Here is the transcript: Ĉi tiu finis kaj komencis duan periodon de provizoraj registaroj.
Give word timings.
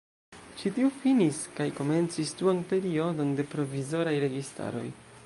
Ĉi 0.61 0.71
tiu 0.77 0.87
finis 1.01 1.41
kaj 1.59 1.67
komencis 1.81 2.33
duan 2.41 2.63
periodon 2.73 3.37
de 3.41 3.49
provizoraj 3.55 4.19
registaroj. 4.29 4.87